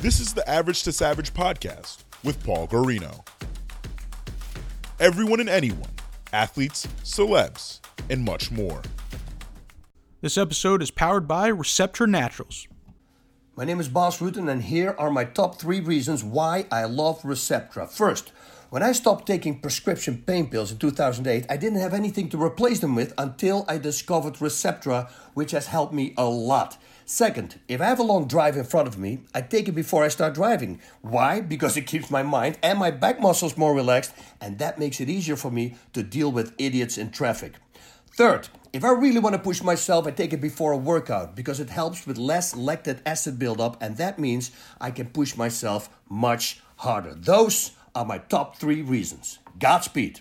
[0.00, 3.26] This is the Average to Savage podcast with Paul Guarino.
[5.00, 5.90] Everyone and anyone,
[6.32, 8.80] athletes, celebs, and much more.
[10.20, 12.68] This episode is powered by Receptra Naturals.
[13.56, 17.22] My name is Bas Rutten, and here are my top three reasons why I love
[17.22, 17.90] Receptra.
[17.90, 18.30] First,
[18.70, 22.78] when I stopped taking prescription pain pills in 2008, I didn't have anything to replace
[22.78, 26.78] them with until I discovered Receptra, which has helped me a lot.
[27.10, 30.04] Second, if I have a long drive in front of me, I take it before
[30.04, 30.78] I start driving.
[31.00, 31.40] Why?
[31.40, 35.08] Because it keeps my mind and my back muscles more relaxed, and that makes it
[35.08, 37.54] easier for me to deal with idiots in traffic.
[38.14, 41.60] Third, if I really want to push myself, I take it before a workout because
[41.60, 46.60] it helps with less lactic acid buildup, and that means I can push myself much
[46.76, 47.14] harder.
[47.14, 49.38] Those are my top three reasons.
[49.58, 50.20] Godspeed.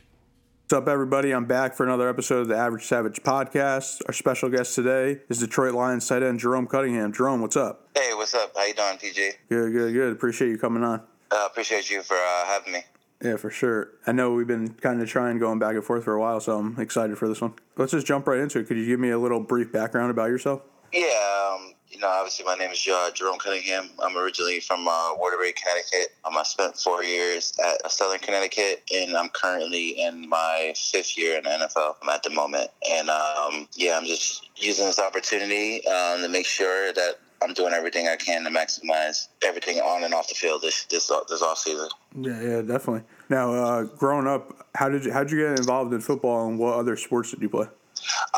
[0.69, 1.31] What's up, everybody?
[1.31, 4.01] I'm back for another episode of the Average Savage podcast.
[4.05, 7.13] Our special guest today is Detroit Lions tight end Jerome Cunningham.
[7.13, 7.87] Jerome, what's up?
[7.95, 8.51] Hey, what's up?
[8.53, 9.31] How you doing, PJ?
[9.47, 10.11] Good, good, good.
[10.11, 11.03] Appreciate you coming on.
[11.31, 12.79] Uh, appreciate you for uh, having me.
[13.23, 13.91] Yeah, for sure.
[14.05, 16.59] I know we've been kind of trying going back and forth for a while, so
[16.59, 17.53] I'm excited for this one.
[17.77, 18.67] Let's just jump right into it.
[18.67, 20.63] Could you give me a little brief background about yourself?
[20.91, 23.89] Yeah, um, you know, obviously my name is uh, Jerome Cunningham.
[23.99, 26.15] I'm originally from uh, Waterbury, Connecticut.
[26.25, 31.37] Um, I spent four years at Southern Connecticut, and I'm currently in my fifth year
[31.37, 32.69] in the NFL at the moment.
[32.89, 37.73] And um, yeah, I'm just using this opportunity um, to make sure that I'm doing
[37.73, 41.57] everything I can to maximize everything on and off the field this this this off
[41.59, 41.89] season.
[42.19, 43.03] Yeah, yeah, definitely.
[43.29, 46.57] Now, uh, growing up, how did you how did you get involved in football, and
[46.57, 47.67] what other sports did you play?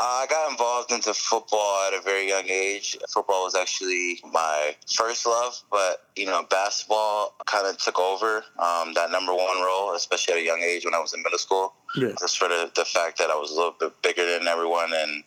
[0.02, 2.98] I got involved into football at a very young age.
[3.10, 8.94] Football was actually my first love, but you know, basketball kind of took over um,
[8.94, 11.74] that number one role, especially at a young age when I was in middle school.
[11.96, 12.14] Yeah.
[12.20, 15.24] Just for the, the fact that I was a little bit bigger than everyone, and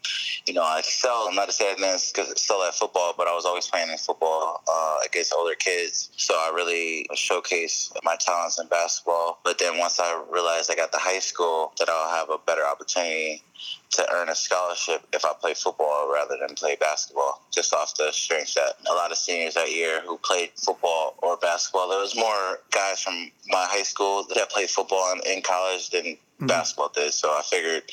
[0.46, 1.28] you know, I excelled.
[1.28, 4.62] I'm not to say I excel at football, but I was always playing in football
[4.70, 9.40] uh, against older kids, so I really showcased my talents in basketball.
[9.42, 12.64] But then once I realized I got to high school, that I'll have a better
[12.64, 13.42] opportunity
[13.90, 18.10] to earn a scholarship if I play football rather than play basketball, just off the
[18.12, 22.16] strength that a lot of seniors that year who played football or basketball, there was
[22.16, 26.48] more guys from my high school that played football in college than mm-hmm.
[26.48, 27.12] basketball did.
[27.12, 27.84] So I figured,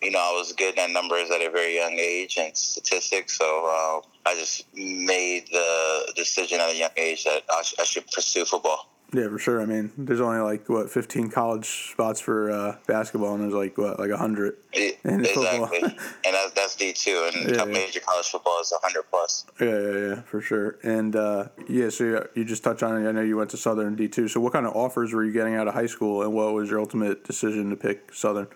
[0.00, 3.36] you know, I was good at numbers at a very young age and statistics.
[3.36, 7.84] So uh, I just made the decision at a young age that I, sh- I
[7.84, 8.88] should pursue football.
[9.12, 9.62] Yeah, for sure.
[9.62, 13.78] I mean, there's only like what 15 college spots for uh, basketball, and there's like
[13.78, 15.78] what like hundred in exactly.
[15.82, 19.46] and that's that's D two, and yeah, major college football is hundred plus.
[19.60, 20.78] Yeah, yeah, yeah, for sure.
[20.82, 23.08] And uh, yeah, so you, you just touched on it.
[23.08, 24.26] I know you went to Southern D two.
[24.26, 26.70] So what kind of offers were you getting out of high school, and what was
[26.70, 28.48] your ultimate decision to pick Southern?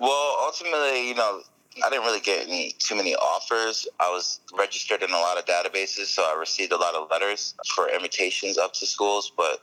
[0.00, 1.42] Well, ultimately, you know,
[1.84, 3.86] I didn't really get any too many offers.
[3.98, 7.54] I was registered in a lot of databases, so I received a lot of letters
[7.74, 9.32] for invitations up to schools.
[9.36, 9.60] But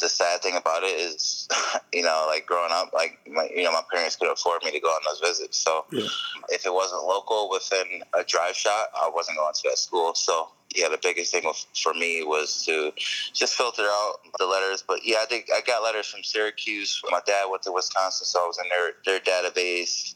[0.00, 1.48] the sad thing about it is,
[1.92, 4.80] you know, like growing up, like my, you know, my parents could afford me to
[4.80, 5.58] go on those visits.
[5.58, 6.06] So yeah.
[6.48, 10.14] if it wasn't local within a drive shot, I wasn't going to that school.
[10.14, 12.92] So yeah, the biggest thing for me was to
[13.32, 14.82] just filter out the letters.
[14.86, 17.00] But yeah, I think I got letters from Syracuse.
[17.10, 20.14] My dad went to Wisconsin, so I was in their their database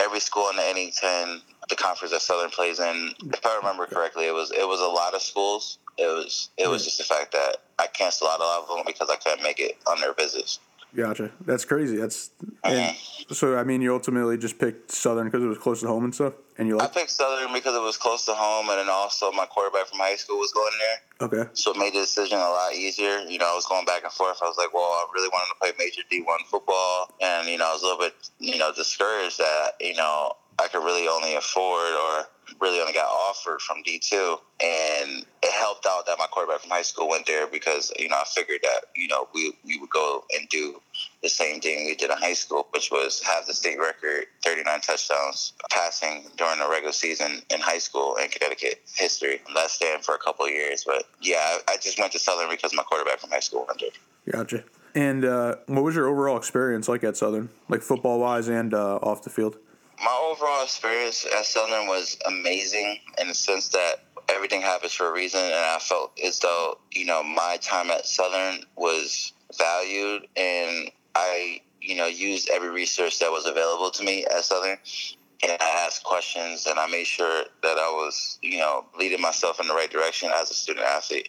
[0.00, 3.12] every school in the NE10, the conference that Southern plays in.
[3.32, 5.78] If I remember correctly, it was it was a lot of schools.
[5.98, 6.86] It was it was hmm.
[6.86, 9.60] just the fact that I canceled out a lot of them because I couldn't make
[9.60, 10.58] it on their visits.
[10.94, 11.30] Gotcha.
[11.40, 11.96] That's crazy.
[11.96, 12.30] That's
[12.64, 13.32] mm-hmm.
[13.32, 13.56] so.
[13.56, 16.34] I mean, you ultimately just picked Southern because it was close to home and stuff,
[16.58, 16.90] and you like.
[16.90, 19.98] I picked Southern because it was close to home, and then also my quarterback from
[20.00, 21.28] high school was going there.
[21.28, 21.50] Okay.
[21.54, 23.20] So it made the decision a lot easier.
[23.20, 24.38] You know, I was going back and forth.
[24.42, 27.56] I was like, well, I really wanted to play major D one football, and you
[27.56, 31.08] know, I was a little bit, you know, discouraged that you know I could really
[31.08, 32.28] only afford or
[32.60, 34.38] really only got offered from D2.
[34.62, 38.16] And it helped out that my quarterback from high school went there because, you know,
[38.16, 40.80] I figured that, you know, we, we would go and do
[41.22, 44.80] the same thing we did in high school, which was have the state record 39
[44.80, 49.40] touchdowns passing during the regular season in high school in Connecticut history.
[49.54, 50.84] That stand for a couple of years.
[50.84, 54.32] But yeah, I just went to Southern because my quarterback from high school went there.
[54.32, 54.64] Gotcha.
[54.94, 58.96] And uh, what was your overall experience like at Southern, like football wise and uh,
[58.96, 59.56] off the field?
[60.02, 65.12] my overall experience at Southern was amazing in the sense that everything happens for a
[65.12, 70.90] reason, and I felt as though you know my time at Southern was valued, and
[71.14, 74.78] I you know used every resource that was available to me at Southern
[75.42, 79.60] and I asked questions and I made sure that I was, you know, leading myself
[79.60, 81.28] in the right direction as a student athlete.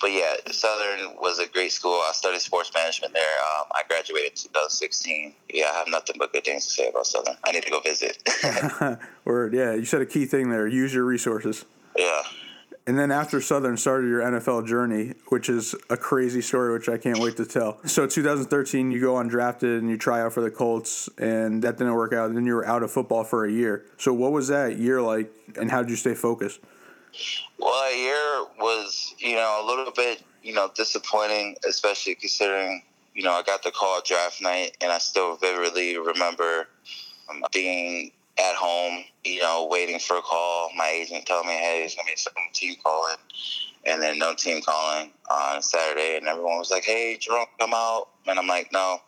[0.00, 2.00] But yeah, Southern was a great school.
[2.08, 3.38] I studied sports management there.
[3.40, 5.34] Um, I graduated in 2016.
[5.52, 7.36] Yeah, I have nothing but good things to say about Southern.
[7.44, 8.26] I need to go visit.
[9.24, 9.74] Word, yeah.
[9.74, 10.66] You said a key thing there.
[10.66, 11.66] Use your resources.
[11.96, 12.22] Yeah.
[12.84, 16.98] And then after Southern started your NFL journey, which is a crazy story, which I
[16.98, 17.78] can't wait to tell.
[17.86, 21.94] So 2013, you go undrafted and you try out for the Colts, and that didn't
[21.94, 22.28] work out.
[22.28, 23.84] And then you were out of football for a year.
[23.98, 26.58] So what was that year like, and how did you stay focused?
[27.58, 32.82] Well, a year was, you know, a little bit, you know, disappointing, especially considering,
[33.14, 36.66] you know, I got the call draft night, and I still vividly remember
[37.30, 40.70] um, being at home, you know, waiting for a call.
[40.76, 43.16] My agent told me, hey, it's going to be some team calling.
[43.84, 46.16] And then no team calling on Saturday.
[46.16, 48.08] And everyone was like, hey, Jerome, come out.
[48.26, 48.98] And I'm like, no.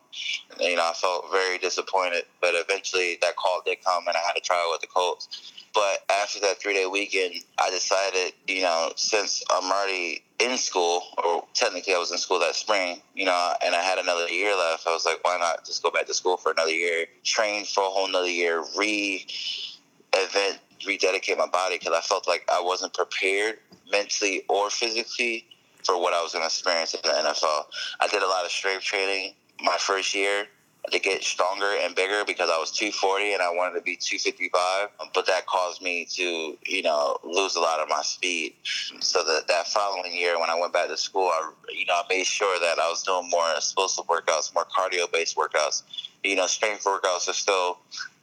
[0.59, 2.23] And, you know, I felt very disappointed.
[2.41, 5.53] But eventually that call did come, and I had to try with the Colts.
[5.73, 11.03] But after that three day weekend, I decided, you know, since I'm already in school,
[11.21, 14.55] or technically I was in school that spring, you know, and I had another year
[14.55, 17.65] left, I was like, why not just go back to school for another year, train
[17.65, 19.25] for a whole another year, re
[20.17, 23.59] event, rededicate my body because I felt like I wasn't prepared
[23.91, 25.45] mentally or physically
[25.83, 27.65] for what I was going to experience in the NFL.
[27.99, 30.47] I did a lot of strength training my first year
[30.91, 34.89] to get stronger and bigger because I was 240 and I wanted to be 255.
[35.13, 38.53] But that caused me to, you know, lose a lot of my speed.
[38.99, 42.03] So that that following year, when I went back to school, I, you know, I
[42.09, 45.83] made sure that I was doing more explosive workouts, more cardio-based workouts.
[46.23, 47.77] You know, strength workouts are still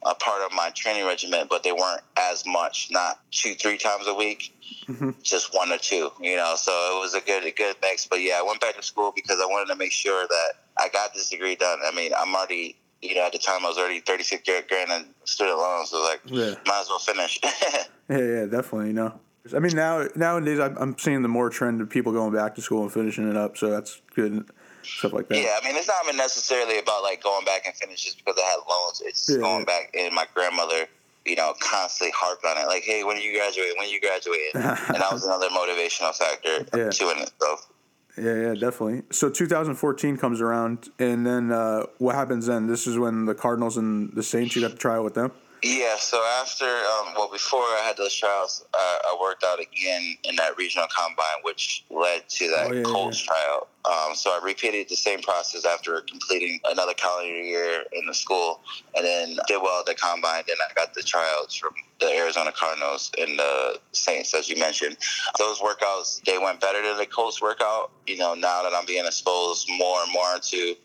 [0.05, 2.89] a part of my training regimen, but they weren't as much.
[2.91, 4.53] Not two, three times a week,
[4.87, 5.11] mm-hmm.
[5.21, 6.11] just one or two.
[6.19, 8.05] You know, so it was a good, a good mix.
[8.05, 10.89] But yeah, I went back to school because I wanted to make sure that I
[10.89, 11.79] got this degree done.
[11.85, 15.05] I mean, I'm already, you know, at the time I was already 36 grand in
[15.25, 16.55] student loans, so like, yeah.
[16.65, 17.39] might as well finish.
[17.43, 18.87] yeah, yeah, definitely.
[18.87, 19.19] You know,
[19.55, 22.83] I mean, now nowadays I'm seeing the more trend of people going back to school
[22.83, 24.45] and finishing it up, so that's good.
[24.83, 25.37] Stuff like that.
[25.37, 28.37] Yeah, I mean, it's not even necessarily about like going back and finish just because
[28.37, 29.01] I had loans.
[29.05, 29.65] It's yeah, going yeah.
[29.65, 30.87] back, and my grandmother
[31.25, 33.77] you know, constantly harped on it, like, "Hey, when are you graduating?
[33.77, 36.89] When are you graduating?" and that was another motivational factor yeah.
[36.89, 37.69] to it itself.
[38.17, 39.03] Yeah, yeah, definitely.
[39.11, 42.67] So 2014 comes around, and then uh, what happens then?
[42.67, 45.31] This is when the Cardinals and the Saints you got to try out with them.
[45.63, 45.95] Yeah.
[45.97, 50.35] So after, um, well, before I had those trials, uh, I worked out again in
[50.35, 53.33] that regional combine, which led to that oh, yeah, Colts yeah.
[53.33, 53.69] tryout.
[53.85, 58.59] Um, so I repeated the same process after completing another calendar year in the school,
[58.95, 60.43] and then did well at the combine.
[60.47, 61.71] Then I got the tryouts from
[62.05, 64.97] the Arizona Cardinals and the Saints, as you mentioned.
[65.39, 67.91] Those workouts they went better than the Colts workout.
[68.07, 70.75] You know, now that I'm being exposed more and more to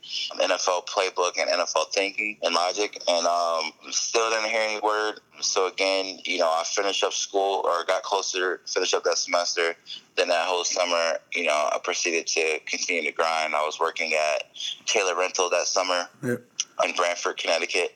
[0.40, 5.66] NFL playbook and NFL thinking and logic, and um, still didn't hear any word so
[5.66, 9.76] again, you know, I finished up school or got closer to finish up that semester.
[10.16, 13.54] Then that whole summer, you know, I proceeded to continue to grind.
[13.54, 14.44] I was working at
[14.86, 16.42] Taylor Rental that summer yep.
[16.84, 17.92] in Branford, Connecticut.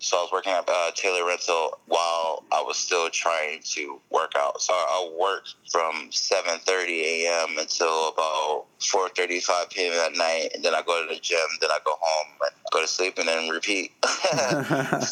[0.00, 4.32] So I was working at uh, Taylor Rental while I was still trying to work
[4.36, 4.60] out.
[4.60, 7.58] So I worked from 7:30 a.m.
[7.58, 9.92] until about 4:35 p.m.
[9.92, 11.46] at night, and then I go to the gym.
[11.60, 13.92] Then I go home and go to sleep, and then repeat.
[14.04, 14.08] so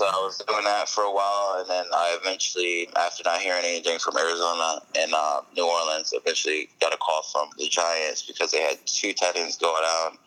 [0.07, 3.99] I was doing that for a while, and then I eventually, after not hearing anything
[3.99, 8.61] from Arizona and uh, New Orleans, eventually got a call from the Giants because they
[8.61, 10.19] had two tight ends going down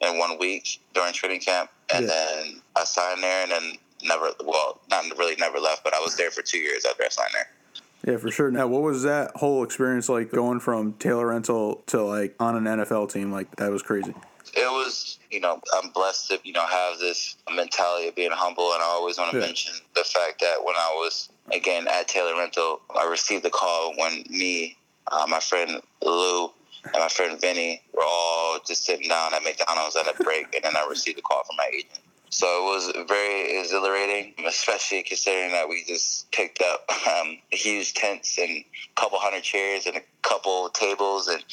[0.00, 2.14] in one week during training camp, and yeah.
[2.14, 3.72] then I signed there, and then
[4.04, 7.08] never, well, not really never left, but I was there for two years after I
[7.08, 7.48] signed there.
[8.06, 8.50] Yeah, for sure.
[8.50, 12.64] Now, what was that whole experience like going from Taylor Rental to like on an
[12.64, 13.30] NFL team?
[13.30, 14.14] Like that was crazy.
[14.54, 18.72] It was, you know, I'm blessed to, you know, have this mentality of being humble,
[18.72, 19.46] and I always want to yeah.
[19.46, 23.94] mention the fact that when I was again at Taylor Rental, I received the call
[23.96, 24.76] when me,
[25.10, 26.50] uh, my friend Lou,
[26.84, 30.64] and my friend Vinny were all just sitting down at McDonald's at a break, and
[30.64, 32.00] then I received a call from my agent.
[32.30, 38.38] So it was very exhilarating, especially considering that we just picked up um, huge tents
[38.38, 41.44] and a couple hundred chairs and a couple tables, and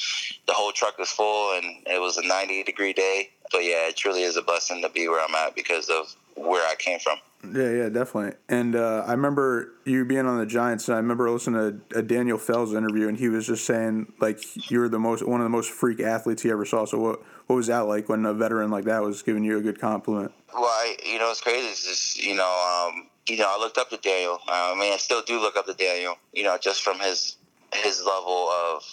[0.45, 3.31] the whole truck was full, and it was a 90 degree day.
[3.51, 6.67] But yeah, it truly is a blessing to be where I'm at because of where
[6.67, 7.17] I came from.
[7.43, 8.37] Yeah, yeah, definitely.
[8.49, 12.01] And uh, I remember you being on the Giants, and I remember listening to a
[12.01, 14.39] Daniel Fells interview, and he was just saying like
[14.69, 16.85] you were the most one of the most freak athletes he ever saw.
[16.85, 19.61] So what what was that like when a veteran like that was giving you a
[19.61, 20.31] good compliment?
[20.53, 21.67] Well, I, you know, it's crazy.
[21.67, 24.39] It's just you know, um, you know, I looked up to Daniel.
[24.47, 26.17] Uh, I mean, I still do look up to Daniel.
[26.33, 27.37] You know, just from his
[27.73, 28.83] his level of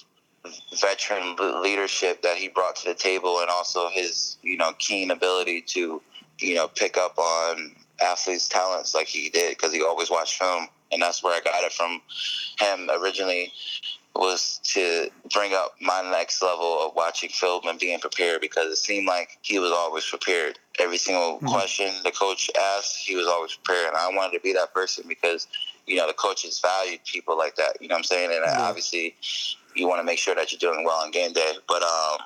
[0.78, 5.62] veteran leadership that he brought to the table, and also his you know keen ability
[5.62, 6.02] to
[6.38, 7.73] you know pick up on
[8.03, 11.64] athletes' talents like he did because he always watched film, and that's where I got
[11.64, 12.00] it from
[12.59, 13.53] him originally.
[14.17, 18.76] Was to bring up my next level of watching film and being prepared because it
[18.76, 20.57] seemed like he was always prepared.
[20.79, 21.49] Every single mm-hmm.
[21.49, 23.88] question the coach asked, he was always prepared.
[23.88, 25.49] And I wanted to be that person because,
[25.88, 27.79] you know, the coaches valued people like that.
[27.81, 28.31] You know what I'm saying?
[28.33, 28.62] And mm-hmm.
[28.62, 29.17] obviously,
[29.75, 31.55] you want to make sure that you're doing well on game day.
[31.67, 32.19] But um,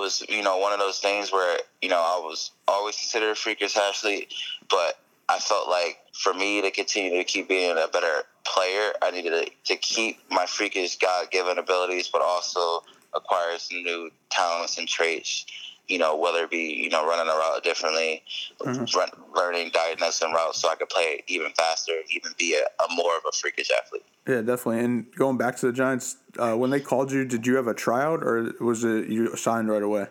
[0.00, 3.34] was you know one of those things where you know I was always considered a
[3.34, 4.32] freakish athlete,
[4.70, 4.98] but
[5.28, 9.30] I felt like for me to continue to keep being a better player, I needed
[9.30, 12.82] to, to keep my freakish God given abilities, but also
[13.14, 15.46] acquire some new talents and traits.
[15.88, 18.22] You know, whether it be you know running a route differently,
[18.64, 23.16] run, learning diagnosing routes, so I could play even faster, even be a, a more
[23.16, 24.04] of a freakish athlete.
[24.26, 24.80] Yeah, definitely.
[24.80, 27.74] And going back to the Giants, uh, when they called you, did you have a
[27.74, 30.06] tryout or was it you signed right away?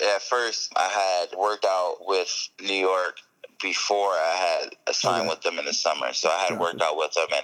[0.00, 3.18] At first, I had worked out with New York
[3.60, 5.28] before I had a sign Okay.
[5.28, 6.12] with them in the summer.
[6.12, 6.60] So I had Gotcha.
[6.60, 7.42] worked out with them in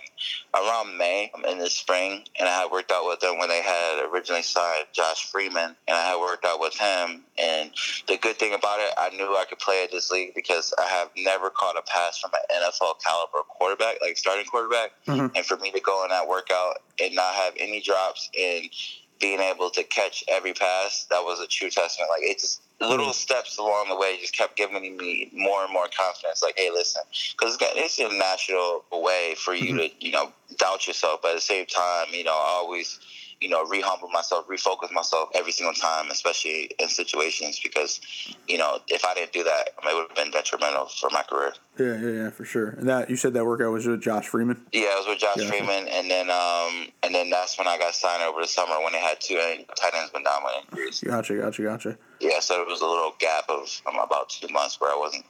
[0.55, 4.05] around May in the spring, and I had worked out with them when they had
[4.05, 7.25] originally signed Josh Freeman, and I had worked out with him.
[7.39, 7.73] And
[8.07, 10.87] the good thing about it, I knew I could play at this league because I
[10.89, 14.93] have never caught a pass from an NFL caliber quarterback, like starting quarterback.
[15.07, 15.33] Mhm.
[15.35, 18.69] And for me to go in that workout and not have any drops and
[19.19, 22.11] being able to catch every pass, that was a true testament.
[22.11, 23.15] Like it just little mm.
[23.15, 26.43] steps along the way just kept giving me more and more confidence.
[26.43, 29.99] Like, hey, listen, because it's a natural way for you mm-hmm.
[29.99, 32.99] to you know doubt yourself, but at the same time, you know, I always
[33.43, 38.01] you know re-humble myself, refocus myself every single time, especially in situations because
[38.49, 41.53] you know if I didn't do that, it would have been detrimental for my career.
[41.79, 42.69] Yeah, yeah, yeah, for sure.
[42.69, 44.65] And that you said that workout was with Josh Freeman.
[44.73, 45.49] Yeah, it was with Josh Gotcha.
[45.49, 48.93] Freeman, and then um, and then that's when I got signed over the summer when
[48.93, 51.01] they had two tight ends been down with injuries.
[51.01, 51.99] Gotcha, gotcha, gotcha.
[52.21, 55.25] Yeah, so it was a little gap of um, about two months where I wasn't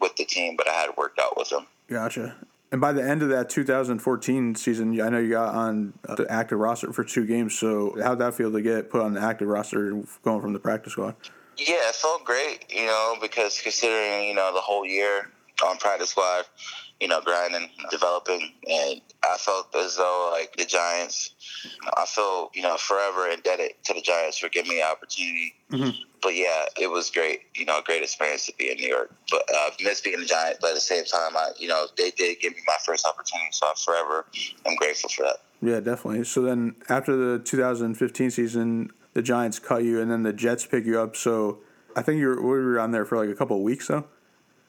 [0.00, 1.66] with the team, but I had worked out with them.
[1.88, 2.36] Gotcha.
[2.72, 6.58] And by the end of that 2014 season, I know you got on the active
[6.58, 7.56] roster for two games.
[7.56, 10.94] So how'd that feel to get put on the active roster going from the practice
[10.94, 11.14] squad?
[11.58, 15.30] Yeah, it felt great, you know, because considering, you know, the whole year
[15.62, 16.46] on practice squad,
[16.98, 21.34] you know, grinding, developing, and I felt as though, like, the Giants,
[21.96, 25.54] I feel, you know, forever indebted to the Giants for giving me the opportunity.
[25.70, 26.02] Mm-hmm.
[26.22, 29.12] But yeah, it was great, you know, a great experience to be in New York.
[29.30, 32.10] But uh, miss being a Giant, but at the same time, I, you know, they
[32.12, 34.26] did give me my first opportunity, so I forever
[34.64, 35.38] am grateful for that.
[35.60, 36.24] Yeah, definitely.
[36.24, 40.84] So then after the 2015 season, the Giants cut you, and then the Jets pick
[40.86, 41.16] you up.
[41.16, 41.58] So
[41.96, 44.04] I think you were, we were on there for like a couple of weeks, though.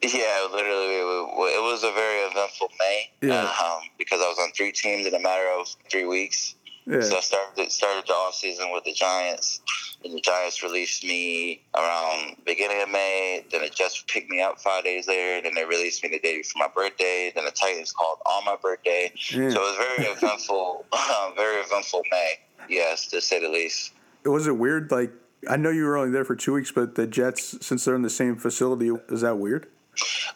[0.02, 3.42] Yeah, literally, it it was a very eventful May Yeah.
[3.44, 6.56] um, because I was on three teams in a matter of three weeks.
[6.86, 7.00] Yeah.
[7.00, 9.60] So I started started the off season with the Giants,
[10.04, 13.44] and the Giants released me around beginning of May.
[13.50, 15.42] Then the Jets picked me up five days later.
[15.42, 17.32] Then they released me the day before my birthday.
[17.34, 19.12] Then the Titans called on my birthday.
[19.30, 19.50] Yeah.
[19.50, 20.84] So it was very eventful,
[21.36, 22.34] very eventful May.
[22.68, 23.92] Yes, to say the least.
[24.24, 24.90] Was it weird?
[24.90, 25.12] Like
[25.48, 28.02] I know you were only there for two weeks, but the Jets, since they're in
[28.02, 29.68] the same facility, is that weird?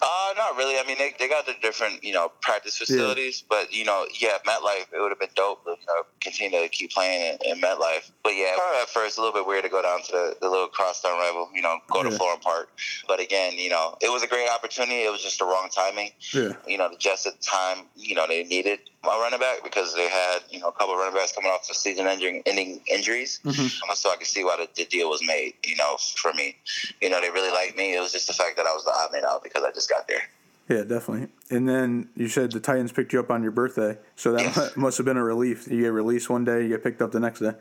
[0.00, 0.78] Uh, not really.
[0.78, 4.38] I mean, they, they got the different, you know, practice facilities, but, you know, yeah,
[4.46, 7.60] MetLife, it would have been dope to, you know, continue to keep playing in, in
[7.60, 8.10] MetLife.
[8.22, 10.48] But yeah, probably at first a little bit weird to go down to the, the
[10.48, 12.16] little crosstown rival, you know, go to Yeah.
[12.18, 12.70] Florham Park.
[13.06, 15.02] But again, you know, it was a great opportunity.
[15.04, 16.10] It was just the wrong timing.
[16.32, 16.52] Yeah.
[16.66, 19.94] You know, the Jets at the time, you know, they needed a running back because
[19.94, 22.80] they had, you know, a couple of running backs coming off the season ending, ending
[22.90, 23.40] injuries.
[23.46, 23.54] Um,
[23.94, 26.56] So I could see why the, the deal was made, you know, for me.
[27.00, 27.96] You know, they really liked me.
[27.96, 29.88] It was just the fact that I was the odd man out because I just
[29.88, 30.22] got there.
[30.68, 31.28] Yeah, definitely.
[31.50, 34.76] And then you said the Titans picked you up on your birthday, so that Yes.
[34.76, 35.66] must have been a relief.
[35.66, 37.52] You get released one day, you get picked up the next day.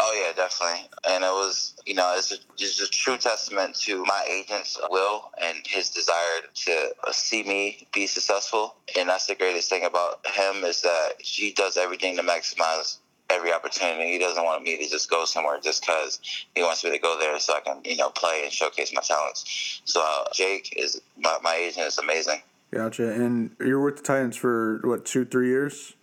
[0.00, 0.88] Oh yeah, definitely.
[1.08, 5.30] And it was, you know, it's a, it's a true testament to my agent's will
[5.40, 8.74] and his desire to see me be successful.
[8.98, 12.98] And that's the greatest thing about him is that he does everything to maximize
[13.30, 14.12] every opportunity.
[14.12, 16.20] He doesn't want me to just go somewhere just because
[16.54, 19.02] he wants me to go there so I can, you know, play and showcase my
[19.02, 19.80] talents.
[19.84, 22.42] So uh, Jake is my, my agent is amazing.
[22.72, 23.12] Gotcha.
[23.12, 25.94] And you were with the Titans for what, two, three years?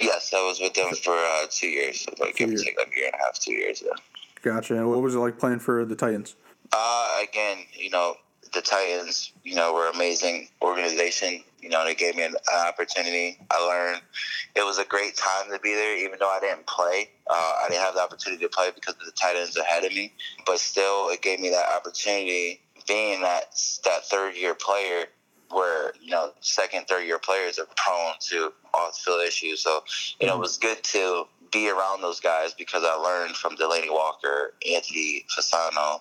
[0.00, 2.62] Yes, I was with them for uh, two years, like give years.
[2.62, 3.82] take like a year and a half, two years.
[3.84, 3.92] Yeah.
[4.42, 4.76] Gotcha.
[4.76, 6.36] And what was it like playing for the Titans?
[6.72, 8.16] Uh, again, you know,
[8.52, 11.42] the Titans, you know, were an amazing organization.
[11.60, 12.34] You know, they gave me an
[12.66, 13.38] opportunity.
[13.50, 14.02] I learned
[14.54, 17.10] it was a great time to be there, even though I didn't play.
[17.28, 20.12] Uh, I didn't have the opportunity to play because of the Titans ahead of me.
[20.46, 22.60] But still, it gave me that opportunity.
[22.86, 25.06] Being that that third year player,
[25.50, 29.62] where you know second, third year players are prone to off field issues.
[29.62, 29.82] So
[30.20, 33.90] you know, it was good to be around those guys because I learned from Delanie
[33.90, 36.00] Walker, Anthony Fasano,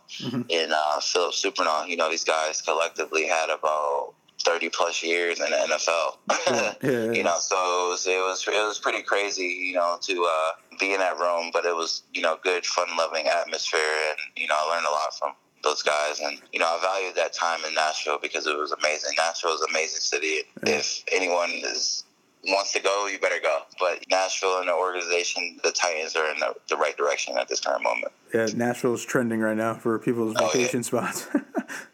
[0.52, 1.88] and uh, Phillip Supernaw.
[1.88, 4.14] You know, these guys collectively had about
[4.44, 6.18] thirty plus years in the NFL.
[6.48, 7.12] Yeah, yeah.
[7.12, 9.48] You know, so it was, it was it was pretty crazy.
[9.48, 12.88] You know, to uh, be in that room, but it was you know good, fun
[12.98, 16.68] loving atmosphere, and you know I learned a lot from those guys, and you know
[16.68, 19.12] I valued that time in Nashville because it was amazing.
[19.18, 20.44] Nashville is an amazing city.
[20.64, 22.04] If anyone is
[22.46, 23.60] wants to go, you better go.
[23.80, 27.60] But Nashville and the organization, the Titans are in the, the right direction at this
[27.60, 28.12] current moment.
[28.34, 30.52] Yeah, Nashville is trending right now for people's Oh, yeah.
[30.54, 31.28] vacation spots.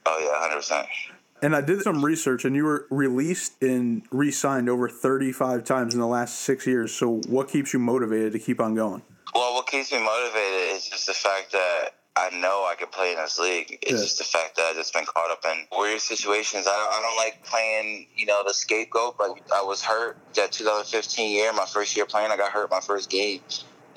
[0.05, 0.85] Oh yeah, hundred percent.
[1.41, 5.99] and I did some research, and you were released and re-signed over 35 times in
[5.99, 6.93] the last six years.
[6.93, 9.01] So, what keeps you motivated to keep on going?
[9.33, 13.11] Well, what keeps me motivated is just the fact that I know I can play
[13.11, 13.79] in this league.
[13.81, 13.97] It's Yeah.
[13.97, 16.67] just the fact that I've just been caught up in weird situations.
[16.67, 19.17] I don't, I don't like playing, you know, the scapegoat.
[19.17, 22.31] But I was hurt that 2015 year, my first year playing.
[22.31, 23.41] I got hurt my first game.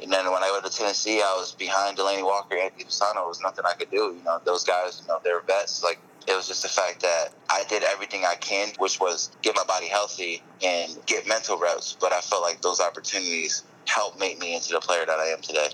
[0.02, 3.24] And then when I went to Tennessee, I was behind Delanie Walker, Anthony Fasano.
[3.24, 4.14] It was nothing I could do.
[4.16, 5.82] You know, those guys, you know, they're vets.
[5.82, 9.54] Like, it was just the fact that I did everything I can, which was get
[9.56, 11.96] my body healthy and get mental reps.
[12.00, 15.40] But I felt like those opportunities helped make me into the player that I am
[15.40, 15.68] today.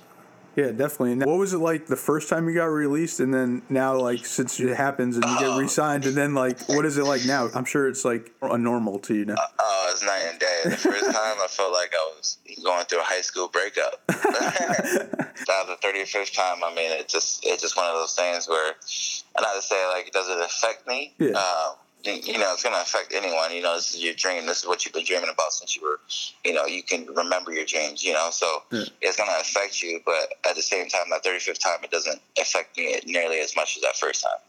[0.55, 1.13] Yeah, definitely.
[1.13, 4.27] And what was it like the first time you got released, and then now, like,
[4.27, 7.49] since it happens and you get re-signed, and then, like, what is it like now?
[7.55, 9.37] I'm sure it's like a normal to you now.
[9.59, 10.61] Oh, it's night and day.
[10.65, 14.03] The first time I felt like I was going through a high school breakup.
[15.49, 18.69] Now the 35th time, I mean, it just it's just one of those things where,
[18.69, 21.15] and not to say like, does it affect me?
[21.19, 21.31] Yeah.
[21.31, 23.53] Um, you know, it's going to affect anyone.
[23.53, 24.47] You know, this is your dream.
[24.47, 26.01] This is what you've been dreaming about since you were,
[26.45, 28.03] you know, you can remember your dreams.
[28.05, 28.85] You know, so Yeah.
[29.01, 30.01] it's going to affect you.
[30.05, 33.77] But at the same time, that 35th time, it doesn't affect me nearly as much
[33.77, 34.41] as that first time.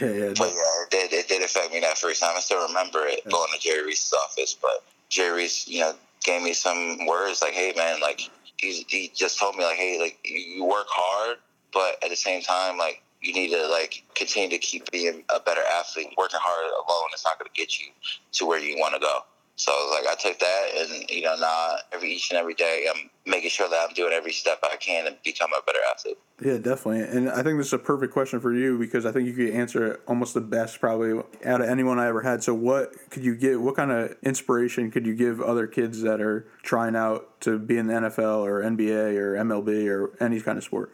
[0.00, 0.32] Yeah, yeah.
[0.38, 2.32] But yeah, it did, it did affect me that first time.
[2.36, 4.54] I still remember it going to Jerry Reese's office.
[4.60, 8.20] But Jerry Reese, you know, gave me some words like, "Hey, man, like
[8.56, 11.38] he, he just told me like, hey, like you work hard,
[11.72, 15.40] but at the same time, like you need to like continue to keep being a
[15.40, 16.08] better athlete.
[16.16, 17.86] Working hard alone is not going to get you
[18.32, 19.20] to where you want to go."
[19.60, 23.10] So like, I took that, and you know, now every each and every day, I'm
[23.26, 26.16] making sure that I'm doing every step I can to become a better athlete.
[26.42, 27.00] Yeah, definitely.
[27.00, 29.50] And I think this is a perfect question for you because I think you could
[29.50, 32.42] answer it almost the best probably out of anyone I ever had.
[32.42, 36.22] So what could you give what kind of inspiration could you give other kids that
[36.22, 40.56] are trying out to be in the NFL or NBA or MLB or any kind
[40.56, 40.90] of sport?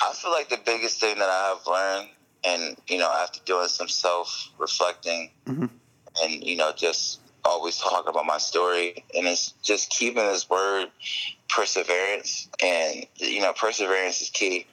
[0.00, 2.10] I feel like the biggest thing that I have learned,
[2.44, 5.66] and you know, after doing some self reflecting, mm-hmm.
[6.22, 10.88] and you know, just always talking about my story, and it's just keeping this word
[11.48, 14.66] perseverance, and you know, perseverance is key.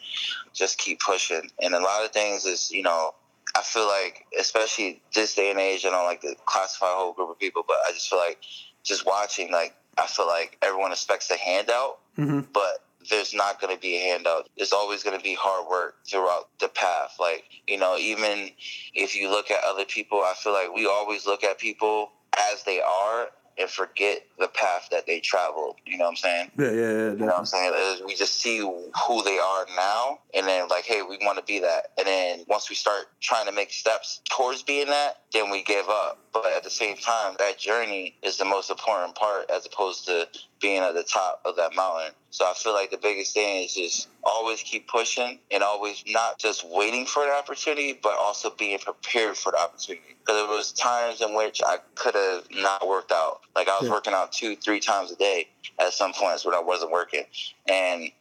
[0.53, 3.13] Just keep pushing, and a lot of things is you know.
[3.55, 7.13] I feel like, especially this day and age, I don't like to classify a whole
[7.13, 8.39] group of people, but I just feel like
[8.81, 12.41] just watching, like, I feel like everyone expects a handout, mm-hmm.
[12.51, 14.49] but there's not going to be a handout.
[14.57, 17.15] There's always going to be hard work throughout the path.
[17.19, 18.49] Like, you know, even
[18.93, 22.11] if you look at other people, I feel like we always look at people
[22.51, 25.75] as they are and forget the path that they traveled.
[25.85, 26.51] You know what I'm saying?
[26.57, 27.11] Yeah, yeah, yeah.
[27.11, 27.73] You know what I'm saying?
[27.75, 31.43] Is We just see who they are now, and then like, hey, we want to
[31.43, 31.91] be that.
[31.97, 35.87] And then once we start trying to make steps towards being that, then we give
[35.87, 36.19] up.
[36.33, 40.27] But at the same time, that journey is the most important part, as opposed to
[40.59, 42.13] being at the top of that mountain.
[42.33, 46.39] So I feel like the biggest thing is just always keep pushing and always not
[46.39, 50.15] just waiting for the opportunity, but also being prepared for the opportunity.
[50.19, 53.41] Because there was times in which I could have not worked out.
[53.55, 53.93] Like I was Yeah.
[53.93, 57.23] working out two, three times a day at some points when I wasn't working.
[57.67, 58.11] And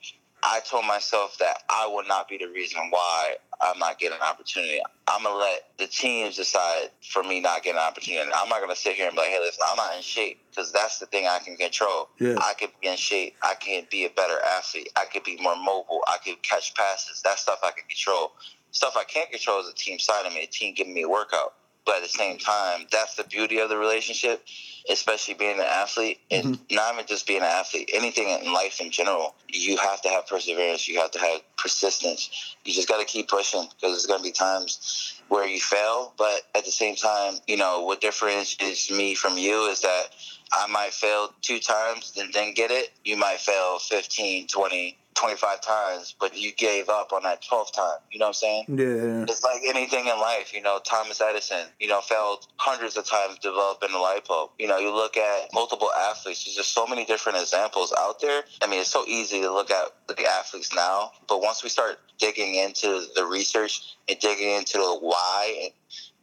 [0.43, 4.23] I told myself that I will not be the reason why I'm not getting an
[4.23, 4.81] opportunity.
[5.07, 8.31] I'm gonna let the teams decide for me not getting an opportunity.
[8.35, 10.73] I'm not gonna sit here and be like, "Hey, listen, I'm not in shape," because
[10.73, 12.09] that's the thing I can control.
[12.19, 12.37] Yeah.
[12.41, 13.37] I could be in shape.
[13.43, 14.91] I can be a better athlete.
[14.97, 16.03] I could be more mobile.
[16.09, 17.23] I could catch passes.
[17.23, 18.33] That stuff I can control.
[18.73, 21.55] Stuff I can't control is the team signing me, a team giving me a workout.
[21.85, 24.45] But at the same time, that's the beauty of the relationship,
[24.91, 26.75] especially being an athlete and mm-hmm.
[26.75, 29.35] not even just being an athlete, anything in life in general.
[29.49, 30.87] You have to have perseverance.
[30.87, 32.55] You have to have persistence.
[32.65, 36.13] You just got to keep pushing because there's going to be times where you fail.
[36.17, 40.05] But at the same time, you know, what differentiates me from you is that
[40.53, 42.91] I might fail two times and then get it.
[43.05, 47.99] You might fail 15, 20, 25 times, but you gave up on that 12th time.
[48.11, 48.65] You know what I'm saying?
[48.69, 49.25] Yeah.
[49.29, 53.39] It's like anything in life, you know, Thomas Edison, you know, failed hundreds of times
[53.39, 54.51] developing the light bulb.
[54.59, 58.43] You know, you look at multiple athletes, there's just so many different examples out there.
[58.63, 62.01] I mean, it's so easy to look at the athletes now, but once we start
[62.19, 65.71] digging into the research and digging into the why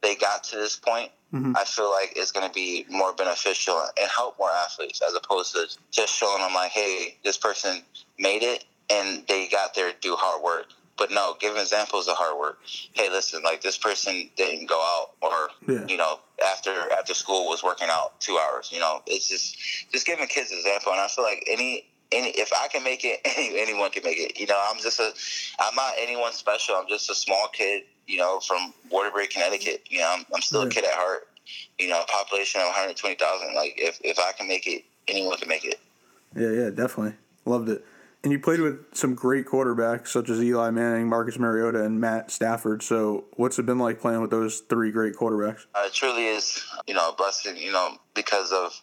[0.02, 1.56] they got to this point, mm-hmm.
[1.56, 5.54] I feel like it's going to be more beneficial and help more athletes as opposed
[5.54, 7.82] to just showing them like, hey, this person
[8.18, 10.66] made it and they got there to do hard work.
[10.98, 12.60] But no, giving examples of hard work.
[12.94, 15.86] Hey, listen, like this person didn't go out or Yeah.
[15.88, 18.70] you know after after school was working out two hours.
[18.74, 19.58] You know, it's just
[19.94, 20.92] just giving kids example.
[20.92, 24.18] And I feel like any any if I can make it, any, anyone can make
[24.20, 24.38] it.
[24.38, 25.14] You know, I'm just a
[25.60, 26.76] I'm not anyone special.
[26.76, 27.84] I'm just a small kid.
[28.06, 29.84] You know, from Waterbury, Connecticut.
[29.90, 31.28] You know, I'm, I'm still a kid at heart.
[31.78, 33.54] you know, a population of 120,000.
[33.56, 35.80] Like if if I can make it, anyone can make it.
[36.36, 37.14] Yeah, yeah, definitely
[37.46, 37.86] loved it.
[38.24, 42.32] And you played with some great quarterbacks such as Eli Manning, Marcus Mariota, and Matt
[42.32, 42.84] Stafford.
[42.84, 45.66] So, what's it been like playing with those three great quarterbacks?
[45.74, 47.56] Uh, it truly is, you know, a blessing.
[47.56, 48.74] You know, because of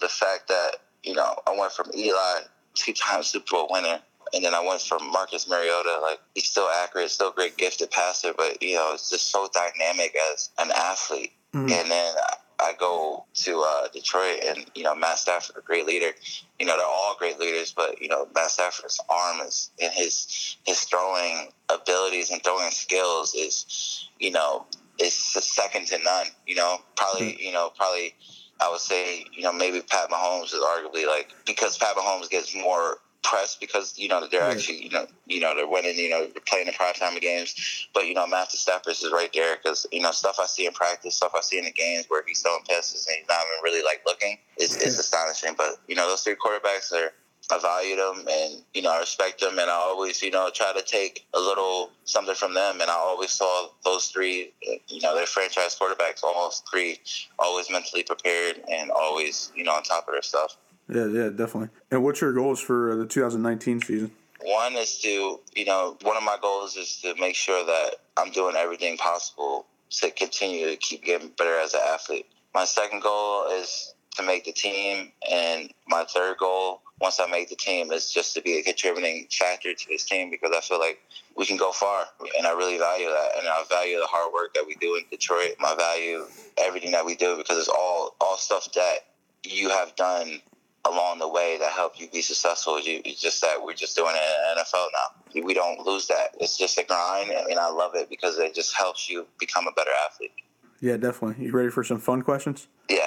[0.00, 2.40] the fact that you know I went from Eli,
[2.74, 4.00] two-time Super Bowl winner,
[4.34, 6.00] and then I went from Marcus Mariota.
[6.02, 10.16] Like he's still accurate, still great gifted passer, but you know, it's just so dynamic
[10.32, 11.32] as an athlete.
[11.54, 11.70] Mm-hmm.
[11.70, 12.14] And then
[12.58, 16.12] I go to uh, Detroit, and you know Matt Stafford, a great leader.
[16.58, 20.56] You know they're all great leaders, but you know Matt Stafford's arm is and his
[20.64, 24.66] his throwing abilities and throwing skills is you know
[24.98, 26.26] is second to none.
[26.46, 27.42] You know probably mm-hmm.
[27.42, 28.14] you know probably
[28.60, 32.54] I would say you know maybe Pat Mahomes is arguably like because Pat Mahomes gets
[32.54, 36.26] more press because you know they're actually you know you know they're winning you know
[36.26, 39.86] they're playing in prime time games but you know Matthew Stafford is right there because
[39.92, 42.40] you know stuff I see in practice stuff I see in the games where he's
[42.40, 46.08] throwing passes and he's not even really like looking is is astonishing but you know
[46.08, 47.12] those three quarterbacks are
[47.50, 50.72] I value them and you know I respect them and I always you know try
[50.72, 54.52] to take a little something from them and I always saw those three
[54.88, 56.98] you know they're franchise quarterbacks almost three
[57.38, 60.56] always mentally prepared and always you know on top of their stuff.
[60.88, 61.68] Yeah, yeah, definitely.
[61.90, 64.10] And what's your goals for the 2019 season?
[64.40, 68.32] One is to, you know, one of my goals is to make sure that I'm
[68.32, 72.26] doing everything possible to continue to keep getting better as an athlete.
[72.54, 77.48] My second goal is to make the team, and my third goal, once I make
[77.48, 80.78] the team, is just to be a contributing factor to this team because I feel
[80.78, 80.98] like
[81.36, 82.04] we can go far,
[82.36, 85.04] and I really value that, and I value the hard work that we do in
[85.10, 85.54] Detroit.
[85.64, 86.26] I value
[86.58, 88.98] everything that we do because it's all all stuff that
[89.44, 90.40] you have done
[90.84, 92.80] along the way that help you be successful.
[92.80, 95.44] You, it's just that we're just doing it in NFL now.
[95.46, 96.34] We don't lose that.
[96.40, 99.66] It's just a grind, I mean, I love it because it just helps you become
[99.66, 100.32] a better athlete.
[100.80, 101.46] Yeah, definitely.
[101.46, 102.66] You ready for some fun questions?
[102.90, 103.06] Yeah.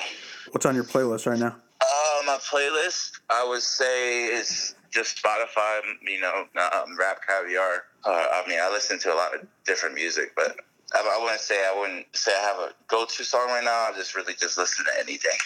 [0.51, 1.57] What's on your playlist right now?
[1.81, 5.81] Uh, my playlist, I would say, is just Spotify.
[6.01, 7.79] You know, um, RapCaviar.
[8.05, 10.55] Uh, I mean, I listen to a lot of different music, but
[10.93, 13.88] I, I wouldn't say I wouldn't say I have a go-to song right now.
[13.89, 15.38] I just really just listen to anything.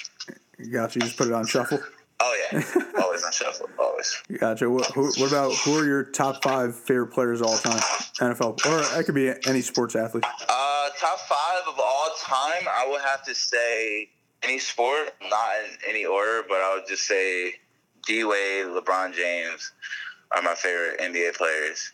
[0.59, 1.01] You got you.
[1.01, 1.79] Just put it on shuffle.
[2.21, 2.61] Oh yeah,
[3.01, 4.21] always on shuffle, always.
[4.39, 4.69] Gotcha.
[4.69, 7.79] What, who, what, about who are your top five favorite players of all time?
[8.19, 10.25] NFL, or it could be any sports athlete.
[10.25, 14.09] Uh, top five of all time, I would have to say
[14.43, 17.53] any sport, not in any order, but I would just say
[18.05, 19.71] D Wade, LeBron James
[20.31, 21.93] are my favorite NBA players.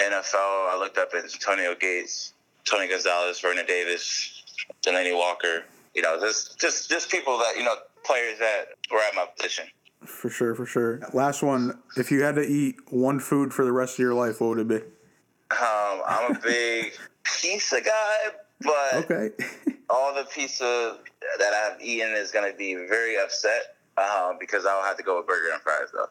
[0.00, 0.34] NFL,
[0.70, 2.34] I looked up Antonio Gates,
[2.64, 4.44] Tony Gonzalez, Vernon Davis,
[4.82, 5.64] Delanie Walker.
[5.94, 9.66] You know, just just just people that you know players that were at my position.
[10.04, 11.00] For sure, for sure.
[11.12, 11.78] Last one.
[11.96, 14.58] If you had to eat one food for the rest of your life, what would
[14.58, 14.76] it be?
[14.76, 16.92] Um, I'm a big
[17.24, 18.16] pizza guy,
[18.60, 19.30] but okay.
[19.90, 20.98] all the pizza
[21.38, 25.18] that I've eaten is going to be very upset uh, because I'll have to go
[25.18, 26.06] with burger and fries, though.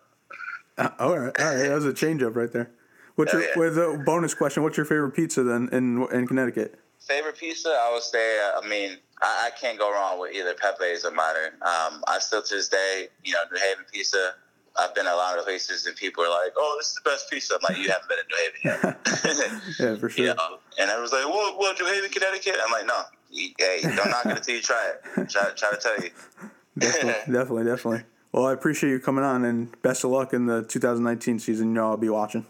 [0.78, 1.58] Uh, all right, all right.
[1.58, 2.72] That was a change up right there.
[3.16, 3.52] What's your, yeah.
[3.56, 4.64] with a bonus question?
[4.64, 6.80] What's your favorite pizza then in in Connecticut?
[7.08, 8.40] Favorite pizza, I would say.
[8.40, 11.54] I mean, I, I, can't go wrong with either Pepe's or Modern.
[11.62, 14.34] Um, I still to this day, you know, New Haven pizza.
[14.78, 17.30] I've been a lot of places and people are like, "Oh, this is the best
[17.30, 19.00] pizza." I'm like, "You haven't been in New Haven
[19.46, 20.26] yet." yeah, for sure.
[20.26, 20.58] You know?
[20.80, 24.26] And I was like, "Well, well, New Haven, Connecticut." I'm like, "No, hey, don't knock
[24.26, 25.30] it until you try it.
[25.30, 26.10] Try, try to tell you."
[26.78, 28.04] definitely, definitely, definitely.
[28.34, 31.70] Well, I appreciate you coming on, and best of luck in the 2019 season.
[31.70, 32.46] You know, I'll be watching.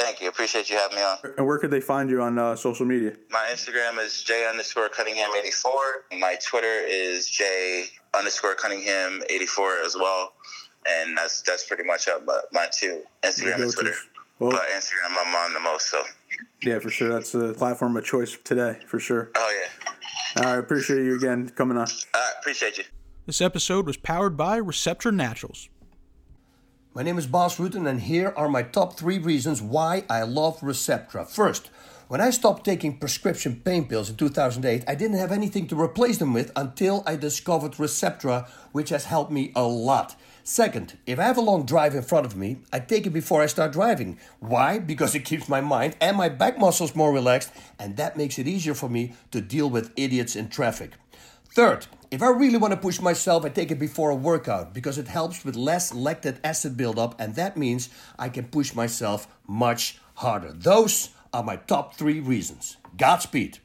[0.00, 0.28] Thank you.
[0.28, 1.18] Appreciate you having me on.
[1.36, 3.12] And where could they find you on uh, social media?
[3.30, 5.72] My Instagram is J underscore Cunningham 84.
[6.18, 10.32] My Twitter is J underscore Cunningham 84 as well.
[10.88, 12.24] And that's that's pretty much up.
[12.24, 13.94] But my two Instagram and Twitter.
[14.38, 15.90] Well, but Instagram I'm on the most.
[15.90, 16.02] So.
[16.62, 17.10] Yeah, for sure.
[17.10, 19.30] That's a platform of choice today, for sure.
[19.34, 19.92] Oh yeah.
[20.42, 21.86] All right, appreciate you again coming on.
[22.14, 22.84] All right, appreciate you.
[23.26, 25.68] This episode was powered by Receptra Naturals.
[26.92, 30.58] My name is Bas Rutten, and here are my top three reasons why I love
[30.58, 31.24] Receptra.
[31.24, 31.70] First,
[32.08, 36.18] when I stopped taking prescription pain pills in 2008, I didn't have anything to replace
[36.18, 40.16] them with until I discovered Receptra, which has helped me a lot.
[40.42, 43.40] Second, if I have a long drive in front of me, I take it before
[43.40, 44.18] I start driving.
[44.40, 44.80] Why?
[44.80, 48.48] Because it keeps my mind and my back muscles more relaxed, and that makes it
[48.48, 50.94] easier for me to deal with idiots in traffic.
[51.52, 54.98] Third, if I really want to push myself, I take it before a workout because
[54.98, 59.98] it helps with less lactic acid buildup, and that means I can push myself much
[60.14, 60.52] harder.
[60.52, 62.76] Those are my top three reasons.
[62.96, 63.58] Godspeed.